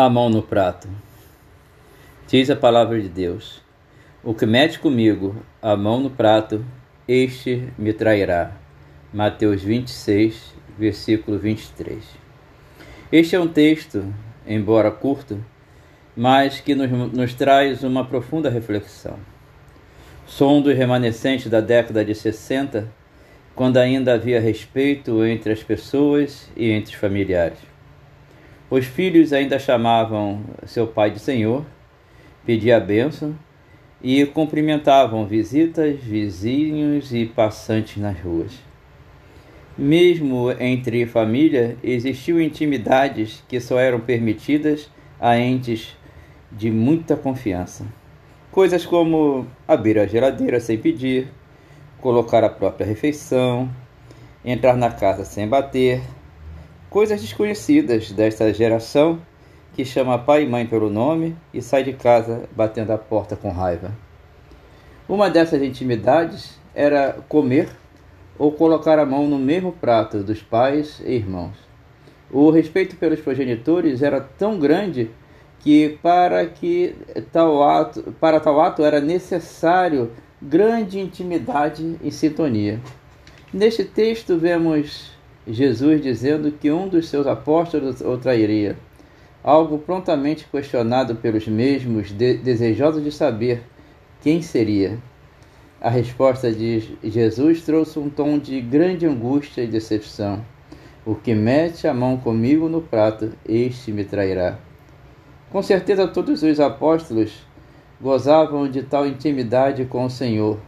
a 0.00 0.08
mão 0.08 0.30
no 0.30 0.40
prato. 0.40 0.88
Diz 2.28 2.48
a 2.50 2.54
palavra 2.54 3.02
de 3.02 3.08
Deus: 3.08 3.60
O 4.22 4.32
que 4.32 4.46
mete 4.46 4.78
comigo 4.78 5.34
a 5.60 5.76
mão 5.76 5.98
no 5.98 6.08
prato, 6.08 6.64
este 7.08 7.68
me 7.76 7.92
trairá. 7.92 8.52
Mateus 9.12 9.60
26, 9.60 10.54
versículo 10.78 11.36
23. 11.36 11.98
Este 13.10 13.34
é 13.34 13.40
um 13.40 13.48
texto, 13.48 14.14
embora 14.46 14.88
curto, 14.92 15.44
mas 16.16 16.60
que 16.60 16.76
nos, 16.76 16.88
nos 17.12 17.34
traz 17.34 17.82
uma 17.82 18.04
profunda 18.04 18.48
reflexão. 18.48 19.18
Sou 20.28 20.58
um 20.58 20.62
dos 20.62 20.76
remanescentes 20.76 21.50
da 21.50 21.60
década 21.60 22.04
de 22.04 22.14
60, 22.14 22.88
quando 23.52 23.78
ainda 23.78 24.14
havia 24.14 24.40
respeito 24.40 25.24
entre 25.24 25.52
as 25.52 25.64
pessoas 25.64 26.48
e 26.56 26.70
entre 26.70 26.94
os 26.94 27.00
familiares. 27.00 27.58
Os 28.70 28.84
filhos 28.84 29.32
ainda 29.32 29.58
chamavam 29.58 30.42
seu 30.66 30.86
pai 30.86 31.10
de 31.10 31.18
Senhor, 31.18 31.64
pediam 32.44 32.76
a 32.76 32.80
bênção 32.80 33.34
e 34.02 34.26
cumprimentavam 34.26 35.26
visitas, 35.26 35.98
vizinhos 36.00 37.12
e 37.14 37.24
passantes 37.24 37.96
nas 37.96 38.20
ruas. 38.20 38.52
Mesmo 39.76 40.50
entre 40.60 41.06
família, 41.06 41.78
existiam 41.82 42.38
intimidades 42.40 43.42
que 43.48 43.58
só 43.58 43.78
eram 43.78 44.00
permitidas 44.00 44.90
a 45.18 45.38
entes 45.38 45.96
de 46.52 46.70
muita 46.70 47.16
confiança. 47.16 47.86
Coisas 48.50 48.84
como 48.84 49.46
abrir 49.66 49.98
a 49.98 50.06
geladeira 50.06 50.60
sem 50.60 50.76
pedir, 50.76 51.28
colocar 52.00 52.44
a 52.44 52.50
própria 52.50 52.86
refeição, 52.86 53.70
entrar 54.44 54.76
na 54.76 54.90
casa 54.90 55.24
sem 55.24 55.48
bater, 55.48 56.02
coisas 56.90 57.20
desconhecidas 57.20 58.10
desta 58.12 58.52
geração 58.52 59.20
que 59.74 59.84
chama 59.84 60.18
pai 60.18 60.44
e 60.44 60.48
mãe 60.48 60.66
pelo 60.66 60.90
nome 60.90 61.36
e 61.52 61.60
sai 61.60 61.84
de 61.84 61.92
casa 61.92 62.48
batendo 62.54 62.92
a 62.92 62.98
porta 62.98 63.36
com 63.36 63.50
raiva. 63.50 63.92
Uma 65.08 65.30
dessas 65.30 65.62
intimidades 65.62 66.58
era 66.74 67.18
comer 67.28 67.68
ou 68.38 68.52
colocar 68.52 68.98
a 68.98 69.06
mão 69.06 69.26
no 69.26 69.38
mesmo 69.38 69.72
prato 69.72 70.22
dos 70.22 70.42
pais 70.42 71.00
e 71.04 71.12
irmãos. 71.12 71.56
O 72.30 72.50
respeito 72.50 72.96
pelos 72.96 73.20
progenitores 73.20 74.02
era 74.02 74.20
tão 74.20 74.58
grande 74.58 75.10
que 75.60 75.98
para 76.02 76.46
que 76.46 76.94
tal 77.32 77.62
ato, 77.62 78.14
para 78.20 78.38
tal 78.38 78.60
ato 78.60 78.84
era 78.84 79.00
necessário 79.00 80.12
grande 80.40 81.00
intimidade 81.00 81.96
e 82.02 82.12
sintonia. 82.12 82.80
Neste 83.52 83.84
texto 83.84 84.38
vemos 84.38 85.17
Jesus 85.48 86.02
dizendo 86.02 86.52
que 86.52 86.70
um 86.70 86.88
dos 86.88 87.08
seus 87.08 87.26
apóstolos 87.26 88.00
o 88.00 88.18
trairia, 88.18 88.76
algo 89.42 89.78
prontamente 89.78 90.46
questionado 90.50 91.16
pelos 91.16 91.48
mesmos, 91.48 92.10
de, 92.10 92.34
desejosos 92.34 93.02
de 93.02 93.10
saber 93.10 93.62
quem 94.20 94.42
seria. 94.42 94.98
A 95.80 95.88
resposta 95.88 96.52
de 96.52 96.98
Jesus 97.02 97.62
trouxe 97.62 97.98
um 97.98 98.10
tom 98.10 98.38
de 98.38 98.60
grande 98.60 99.06
angústia 99.06 99.62
e 99.62 99.66
decepção. 99.66 100.44
O 101.06 101.14
que 101.14 101.34
mete 101.34 101.86
a 101.86 101.94
mão 101.94 102.18
comigo 102.18 102.68
no 102.68 102.82
prato, 102.82 103.32
este 103.48 103.92
me 103.92 104.04
trairá. 104.04 104.58
Com 105.50 105.62
certeza, 105.62 106.06
todos 106.06 106.42
os 106.42 106.60
apóstolos 106.60 107.32
gozavam 108.00 108.68
de 108.68 108.82
tal 108.82 109.06
intimidade 109.06 109.84
com 109.86 110.04
o 110.04 110.10
Senhor, 110.10 110.58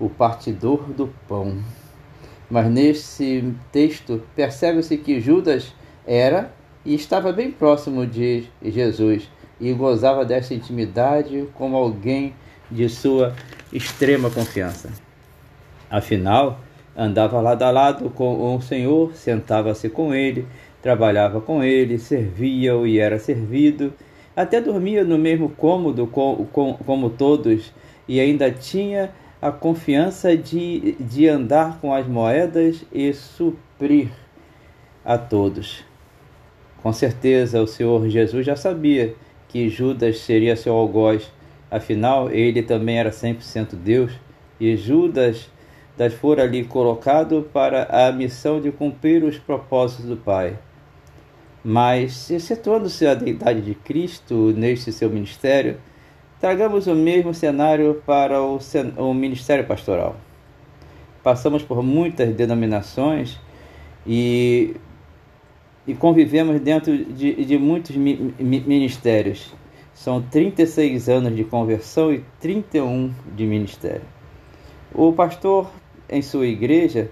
o 0.00 0.08
partidor 0.08 0.84
do 0.92 1.08
pão. 1.28 1.58
Mas 2.54 2.70
nesse 2.70 3.52
texto 3.72 4.22
percebe-se 4.36 4.96
que 4.96 5.20
Judas 5.20 5.74
era 6.06 6.52
e 6.86 6.94
estava 6.94 7.32
bem 7.32 7.50
próximo 7.50 8.06
de 8.06 8.44
Jesus 8.62 9.28
e 9.60 9.72
gozava 9.72 10.24
dessa 10.24 10.54
intimidade 10.54 11.48
como 11.54 11.74
alguém 11.74 12.32
de 12.70 12.88
sua 12.88 13.34
extrema 13.72 14.30
confiança. 14.30 14.90
Afinal, 15.90 16.60
andava 16.96 17.40
lado 17.40 17.64
a 17.64 17.72
lado 17.72 18.08
com 18.10 18.54
o 18.54 18.62
Senhor, 18.62 19.12
sentava-se 19.16 19.88
com 19.88 20.14
ele, 20.14 20.46
trabalhava 20.80 21.40
com 21.40 21.60
ele, 21.60 21.98
servia-o 21.98 22.86
e 22.86 23.00
era 23.00 23.18
servido, 23.18 23.92
até 24.36 24.60
dormia 24.60 25.02
no 25.02 25.18
mesmo 25.18 25.48
cômodo 25.48 26.06
com, 26.06 26.46
com, 26.52 26.74
como 26.74 27.10
todos 27.10 27.72
e 28.06 28.20
ainda 28.20 28.48
tinha 28.48 29.10
a 29.44 29.52
confiança 29.52 30.34
de, 30.34 30.92
de 30.98 31.28
andar 31.28 31.78
com 31.78 31.92
as 31.92 32.06
moedas 32.06 32.82
e 32.90 33.12
suprir 33.12 34.08
a 35.04 35.18
todos. 35.18 35.84
Com 36.82 36.90
certeza 36.94 37.60
o 37.60 37.66
Senhor 37.66 38.08
Jesus 38.08 38.46
já 38.46 38.56
sabia 38.56 39.14
que 39.46 39.68
Judas 39.68 40.20
seria 40.20 40.56
seu 40.56 40.72
algoz, 40.72 41.30
afinal 41.70 42.30
ele 42.30 42.62
também 42.62 42.98
era 42.98 43.10
100% 43.10 43.74
Deus 43.74 44.12
e 44.58 44.74
Judas 44.78 45.50
das 45.94 46.14
fora 46.14 46.44
ali 46.44 46.64
colocado 46.64 47.46
para 47.52 48.08
a 48.08 48.10
missão 48.12 48.62
de 48.62 48.72
cumprir 48.72 49.22
os 49.24 49.36
propósitos 49.36 50.06
do 50.06 50.16
Pai. 50.16 50.56
Mas, 51.62 52.30
excetuando-se 52.30 53.06
a 53.06 53.14
deidade 53.14 53.60
de 53.60 53.74
Cristo 53.74 54.54
neste 54.56 54.90
seu 54.90 55.10
ministério, 55.10 55.76
Tragamos 56.40 56.86
o 56.86 56.94
mesmo 56.94 57.32
cenário 57.32 58.02
para 58.04 58.42
o, 58.42 58.58
o 58.96 59.14
ministério 59.14 59.64
pastoral. 59.66 60.16
Passamos 61.22 61.62
por 61.62 61.82
muitas 61.82 62.34
denominações 62.34 63.38
e, 64.06 64.76
e 65.86 65.94
convivemos 65.94 66.60
dentro 66.60 66.96
de, 66.96 67.44
de 67.44 67.56
muitos 67.56 67.96
mi, 67.96 68.34
mi, 68.38 68.60
ministérios. 68.60 69.54
São 69.94 70.20
36 70.20 71.08
anos 71.08 71.36
de 71.36 71.44
conversão 71.44 72.12
e 72.12 72.22
31 72.40 73.14
de 73.34 73.46
ministério. 73.46 74.02
O 74.92 75.12
pastor, 75.12 75.70
em 76.10 76.20
sua 76.20 76.46
igreja, 76.46 77.10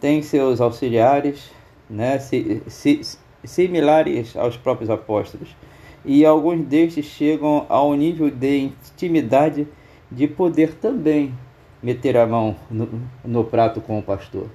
tem 0.00 0.22
seus 0.22 0.60
auxiliares, 0.60 1.50
né, 1.88 2.18
si, 2.18 2.62
si, 2.68 3.00
similares 3.42 4.36
aos 4.36 4.56
próprios 4.56 4.90
apóstolos 4.90 5.56
e 6.04 6.24
alguns 6.24 6.66
destes 6.66 7.04
chegam 7.04 7.66
ao 7.68 7.94
nível 7.94 8.30
de 8.30 8.58
intimidade 8.58 9.66
de 10.10 10.26
poder 10.26 10.74
também 10.74 11.34
meter 11.82 12.16
a 12.16 12.26
mão 12.26 12.56
no, 12.70 12.88
no 13.24 13.44
prato 13.44 13.80
com 13.80 13.98
o 13.98 14.02
pastor. 14.02 14.48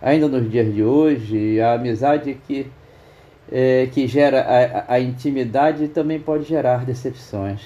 Ainda 0.00 0.28
nos 0.28 0.50
dias 0.50 0.72
de 0.74 0.82
hoje, 0.82 1.60
a 1.60 1.74
amizade 1.74 2.38
que, 2.46 2.66
é, 3.50 3.88
que 3.92 4.06
gera 4.06 4.40
a, 4.42 4.94
a 4.94 5.00
intimidade 5.00 5.88
também 5.88 6.20
pode 6.20 6.44
gerar 6.44 6.84
decepções. 6.84 7.62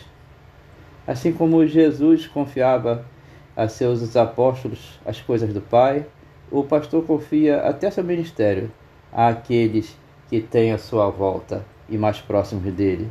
Assim 1.07 1.33
como 1.33 1.67
Jesus 1.67 2.27
confiava 2.27 3.05
a 3.57 3.69
seus 3.69 4.17
apóstolos 4.17 5.01
as 5.05 5.21
coisas 5.21 5.53
do 5.53 5.61
Pai, 5.61 6.07
o 6.51 6.63
pastor 6.63 7.05
confia 7.05 7.59
até 7.63 7.91
seu 7.91 8.05
ministério 8.05 8.71
àqueles 9.13 9.97
que 10.29 10.41
têm 10.41 10.73
a 10.73 10.79
sua 10.79 11.11
volta 11.11 11.65
e 11.91 11.99
mais 11.99 12.21
próximos 12.21 12.73
dele. 12.73 13.11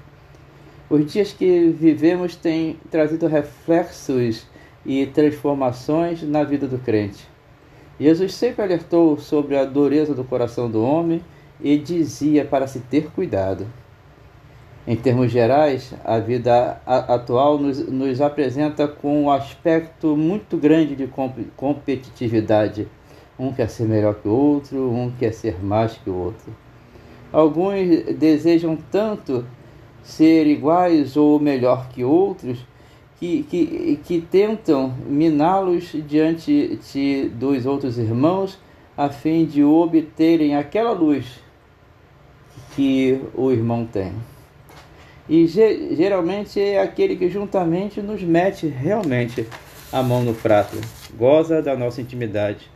Os 0.90 1.12
dias 1.12 1.31
que 1.31 1.69
vivemos 1.69 2.35
têm 2.35 2.79
trazido 2.90 3.28
reflexos 3.28 4.47
e 4.85 5.06
transformações 5.06 6.23
na 6.23 6.44
vida 6.44 6.67
do 6.67 6.79
crente. 6.79 7.28
Jesus 8.00 8.34
sempre 8.34 8.63
alertou 8.63 9.19
sobre 9.19 9.57
a 9.57 9.66
dureza 9.66 10.16
do 10.16 10.23
coração 10.23 10.72
do 10.72 10.81
homem 10.81 11.22
e 11.62 11.78
dizia 11.78 12.45
para 12.45 12.66
se 12.66 12.79
ter 12.79 13.12
cuidado. 13.12 13.67
Em 14.88 14.96
termos 14.96 15.31
gerais, 15.31 15.94
a 16.03 16.17
vida 16.17 16.81
atual 16.85 17.59
nos, 17.59 17.78
nos 17.88 18.22
apresenta 18.22 18.88
com 18.88 19.25
um 19.25 19.29
aspecto 19.29 20.17
muito 20.17 20.57
grande 20.57 20.96
de 20.96 21.07
competitividade. 21.56 22.88
Um 23.38 23.53
quer 23.53 23.69
ser 23.69 23.85
melhor 23.85 24.16
que 24.16 24.28
o 24.28 24.31
outro, 24.31 24.90
um 24.90 25.11
quer 25.11 25.34
ser 25.34 25.63
mais 25.63 25.94
que 25.94 26.09
o 26.09 26.16
outro. 26.16 26.51
Alguns 27.31 28.16
desejam 28.17 28.78
tanto 28.91 29.46
ser 30.03 30.47
iguais 30.47 31.16
ou 31.16 31.40
melhor 31.40 31.90
que 31.90 32.03
outros 32.03 32.66
que, 33.20 33.43
que, 33.43 33.99
que 34.03 34.22
tentam 34.22 34.93
miná-los 35.05 35.91
diante 36.08 36.79
de, 36.91 37.29
dos 37.29 37.66
outros 37.66 37.97
irmãos 37.97 38.58
a 38.97 39.09
fim 39.09 39.46
de 39.46 39.64
obterem 39.64 40.55
aquela 40.55 40.91
luz 40.91 41.26
que 42.76 43.22
o 43.35 43.52
irmão 43.52 43.85
tem. 43.85 44.14
E 45.28 45.46
geralmente 45.46 46.59
é 46.59 46.81
aquele 46.81 47.16
que 47.16 47.29
juntamente 47.29 48.02
nos 48.02 48.23
mete 48.23 48.67
realmente 48.67 49.46
a 49.91 50.02
mão 50.02 50.23
no 50.23 50.34
prato, 50.34 50.78
goza 51.16 51.61
da 51.61 51.76
nossa 51.76 52.02
intimidade. 52.02 52.70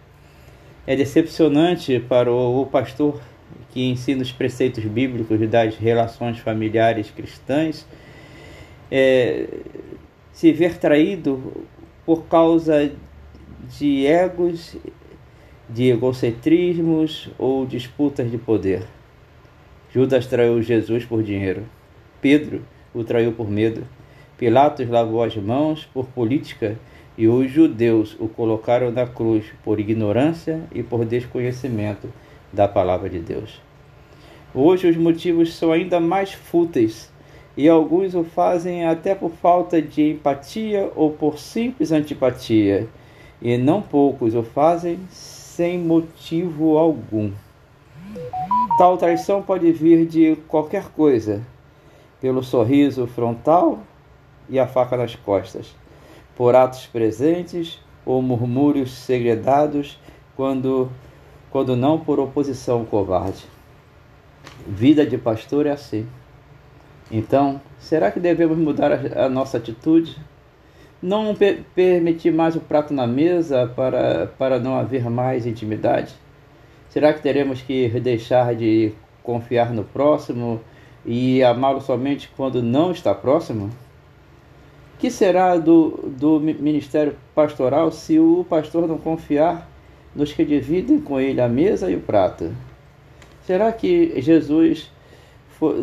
É 0.86 0.96
decepcionante 0.96 2.00
para 2.00 2.32
o 2.32 2.66
pastor 2.66 3.20
que 3.74 3.90
ensina 3.90 4.22
os 4.22 4.32
preceitos 4.32 4.84
bíblicos 4.86 5.50
das 5.50 5.76
relações 5.76 6.38
familiares 6.38 7.10
cristãs, 7.10 7.88
é, 8.92 9.48
se 10.32 10.54
ver 10.54 10.78
traído 10.78 11.66
por 12.06 12.26
causa 12.26 12.92
de 13.80 14.06
egos, 14.06 14.78
de 15.68 15.90
egocentrismos 15.90 17.32
ou 17.40 17.66
disputas 17.66 18.30
de 18.30 18.38
poder. 18.38 18.84
Judas 19.92 20.28
traiu 20.28 20.62
Jesus 20.62 21.04
por 21.04 21.24
dinheiro. 21.24 21.64
Pedro 22.22 22.62
o 22.94 23.04
traiu 23.04 23.32
por 23.32 23.50
medo. 23.50 23.88
Pilatos 24.38 24.88
lavou 24.88 25.24
as 25.24 25.36
mãos 25.36 25.90
por 25.92 26.06
política 26.06 26.78
e 27.18 27.28
os 27.28 27.50
judeus 27.50 28.16
o 28.20 28.28
colocaram 28.28 28.92
na 28.92 29.08
cruz 29.08 29.46
por 29.64 29.80
ignorância 29.80 30.62
e 30.72 30.84
por 30.84 31.06
desconhecimento 31.06 32.08
da 32.54 32.68
palavra 32.68 33.10
de 33.10 33.20
Deus. 33.20 33.60
Hoje 34.54 34.88
os 34.88 34.96
motivos 34.96 35.56
são 35.56 35.72
ainda 35.72 36.00
mais 36.00 36.32
fúteis 36.32 37.12
e 37.58 37.68
alguns 37.68 38.16
o 38.16 38.24
fazem 38.24 38.86
até 38.86 39.14
por 39.14 39.32
falta 39.32 39.82
de 39.82 40.12
empatia 40.12 40.92
ou 40.96 41.12
por 41.12 41.38
simples 41.38 41.92
antipatia, 41.92 42.88
e 43.42 43.58
não 43.58 43.82
poucos 43.82 44.34
o 44.34 44.42
fazem 44.42 45.00
sem 45.10 45.78
motivo 45.78 46.78
algum. 46.78 47.32
Tal 48.78 48.98
traição 48.98 49.42
pode 49.42 49.72
vir 49.72 50.06
de 50.06 50.36
qualquer 50.48 50.90
coisa, 50.90 51.46
pelo 52.20 52.42
sorriso 52.42 53.06
frontal 53.06 53.80
e 54.50 54.60
a 54.60 54.66
faca 54.66 54.98
nas 54.98 55.16
costas, 55.16 55.76
por 56.36 56.56
atos 56.56 56.88
presentes 56.88 57.80
ou 58.06 58.22
murmúrios 58.22 58.92
segredados, 58.92 60.00
quando, 60.36 60.90
quando 61.54 61.76
não 61.76 62.00
por 62.00 62.20
oposição 62.20 62.84
covarde. 62.84 63.46
Vida 64.68 65.06
de 65.06 65.20
pastor 65.20 65.68
é 65.68 65.70
assim. 65.70 66.08
Então, 67.12 67.62
será 67.78 68.10
que 68.10 68.20
devemos 68.20 68.58
mudar 68.58 68.92
a, 68.92 69.26
a 69.26 69.30
nossa 69.30 69.58
atitude? 69.58 70.18
Não 71.00 71.36
per 71.36 71.64
permitir 71.76 72.32
mais 72.32 72.56
o 72.56 72.60
prato 72.60 72.92
na 72.92 73.06
mesa 73.06 73.72
para, 73.76 74.26
para 74.36 74.60
não 74.60 74.76
haver 74.76 75.08
mais 75.12 75.46
intimidade? 75.46 76.16
Será 76.90 77.14
que 77.14 77.22
teremos 77.22 77.62
que 77.62 77.88
deixar 78.00 78.56
de 78.56 78.92
confiar 79.22 79.72
no 79.72 79.84
próximo 79.84 80.60
e 81.06 81.44
amá-lo 81.44 81.82
somente 81.82 82.32
quando 82.36 82.64
não 82.64 82.92
está 82.92 83.14
próximo? 83.14 83.70
que 85.00 85.12
será 85.12 85.58
do, 85.58 86.14
do 86.18 86.40
ministério 86.40 87.18
pastoral 87.36 87.92
se 87.92 88.18
o 88.18 88.46
pastor 88.50 88.88
não 88.88 88.98
confiar 88.98 89.68
nos 90.16 90.32
que 90.32 90.46
dividem 90.46 91.00
com 91.00 91.20
ele 91.20 91.42
a 91.42 91.48
mesa 91.48 91.90
e 91.90 91.96
o 91.96 92.00
prato? 92.00 92.52
Será 93.46 93.72
que 93.72 94.22
Jesus 94.22 94.92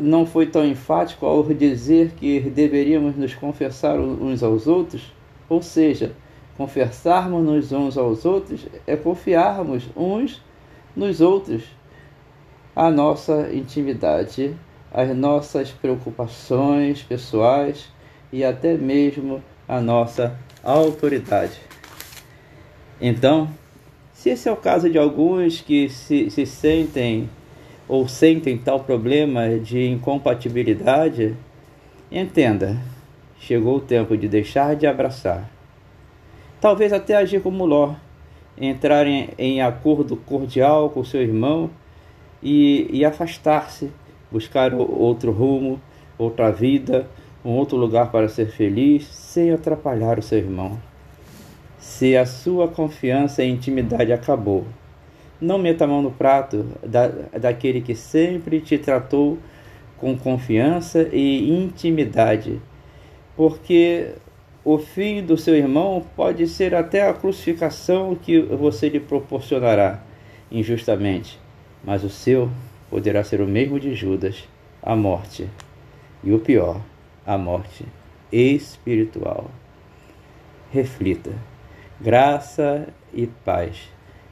não 0.02 0.26
foi 0.26 0.46
tão 0.46 0.64
enfático 0.66 1.26
ao 1.26 1.42
dizer 1.44 2.12
que 2.16 2.40
deveríamos 2.40 3.16
nos 3.16 3.34
confessar 3.34 3.98
uns 3.98 4.42
aos 4.42 4.66
outros? 4.66 5.12
Ou 5.48 5.62
seja, 5.62 6.12
confessarmos-nos 6.56 7.72
uns 7.72 7.96
aos 7.96 8.24
outros 8.24 8.66
é 8.86 8.96
confiarmos 8.96 9.84
uns 9.96 10.42
nos 10.94 11.20
outros 11.20 11.64
a 12.74 12.90
nossa 12.90 13.50
intimidade, 13.52 14.56
as 14.92 15.14
nossas 15.16 15.70
preocupações 15.70 17.02
pessoais 17.02 17.88
e 18.32 18.44
até 18.44 18.74
mesmo 18.74 19.42
a 19.66 19.80
nossa 19.80 20.38
autoridade. 20.62 21.60
Então, 23.00 23.48
se 24.20 24.28
esse 24.28 24.50
é 24.50 24.52
o 24.52 24.56
caso 24.56 24.90
de 24.90 24.98
alguns 24.98 25.62
que 25.62 25.88
se, 25.88 26.30
se 26.30 26.44
sentem 26.44 27.26
ou 27.88 28.06
sentem 28.06 28.58
tal 28.58 28.80
problema 28.80 29.58
de 29.58 29.88
incompatibilidade, 29.88 31.34
entenda, 32.12 32.76
chegou 33.38 33.76
o 33.76 33.80
tempo 33.80 34.18
de 34.18 34.28
deixar 34.28 34.76
de 34.76 34.86
abraçar. 34.86 35.50
Talvez 36.60 36.92
até 36.92 37.16
agir 37.16 37.40
como 37.40 37.64
Ló, 37.64 37.94
entrar 38.58 39.06
em, 39.06 39.30
em 39.38 39.62
acordo 39.62 40.14
cordial 40.16 40.90
com 40.90 41.02
seu 41.02 41.22
irmão 41.22 41.70
e, 42.42 42.90
e 42.92 43.06
afastar-se, 43.06 43.90
buscar 44.30 44.74
outro 44.74 45.32
rumo, 45.32 45.80
outra 46.18 46.52
vida, 46.52 47.08
um 47.42 47.52
outro 47.52 47.78
lugar 47.78 48.10
para 48.10 48.28
ser 48.28 48.50
feliz, 48.50 49.06
sem 49.06 49.50
atrapalhar 49.50 50.18
o 50.18 50.22
seu 50.22 50.36
irmão. 50.36 50.89
Se 51.80 52.14
a 52.14 52.26
sua 52.26 52.68
confiança 52.68 53.42
e 53.42 53.50
intimidade 53.50 54.12
acabou, 54.12 54.66
não 55.40 55.56
meta 55.58 55.84
a 55.84 55.88
mão 55.88 56.02
no 56.02 56.10
prato 56.10 56.66
da, 56.86 57.08
daquele 57.38 57.80
que 57.80 57.94
sempre 57.94 58.60
te 58.60 58.76
tratou 58.76 59.38
com 59.96 60.16
confiança 60.16 61.08
e 61.10 61.50
intimidade, 61.50 62.60
porque 63.34 64.12
o 64.62 64.76
fim 64.76 65.24
do 65.24 65.38
seu 65.38 65.56
irmão 65.56 66.04
pode 66.14 66.46
ser 66.46 66.74
até 66.74 67.08
a 67.08 67.14
crucificação 67.14 68.14
que 68.14 68.38
você 68.38 68.90
lhe 68.90 69.00
proporcionará 69.00 70.02
injustamente, 70.52 71.40
mas 71.82 72.04
o 72.04 72.10
seu 72.10 72.50
poderá 72.90 73.24
ser 73.24 73.40
o 73.40 73.46
mesmo 73.46 73.80
de 73.80 73.94
Judas, 73.94 74.46
a 74.82 74.94
morte. 74.94 75.48
E 76.22 76.30
o 76.32 76.38
pior, 76.38 76.82
a 77.26 77.38
morte 77.38 77.86
espiritual. 78.30 79.50
Reflita. 80.70 81.49
Graça 82.02 82.88
e 83.12 83.26
paz. 83.26 83.90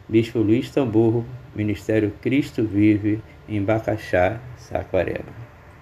Bispo 0.09 0.39
Luiz 0.39 0.71
Tamburro, 0.71 1.27
Ministério 1.55 2.15
Cristo 2.23 2.65
Vive, 2.65 3.21
em 3.47 3.63
Bacaxá, 3.63 4.41
Saquarema. 4.57 5.48